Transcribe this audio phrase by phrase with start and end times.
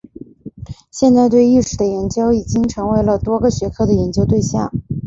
[0.89, 4.71] 现代对意识的研究已经成为了多个学科的研究对象。